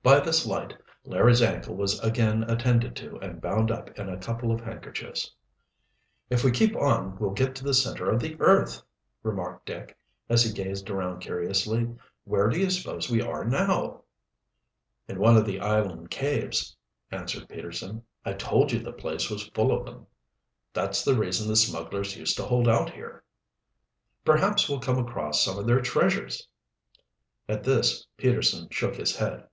[0.00, 4.52] By this light Larry's ankle was again attended to and bound up in a couple
[4.52, 5.34] of handkerchiefs.
[6.30, 8.80] "If we keep on we'll get to the center of the earth,"
[9.24, 9.98] remarked Dick,
[10.28, 11.96] as he gazed around curiously.
[12.22, 14.02] "Where do you suppose we are now?"
[15.08, 16.76] "In one of the island caves,"
[17.10, 18.04] answered Peterson.
[18.24, 20.06] "I told you the place was full of them.
[20.72, 23.24] That's the reason the smugglers used to hold out here."
[24.24, 26.46] "Perhaps we'll come across some of their treasures."
[27.48, 29.48] At this Peterson shook his head.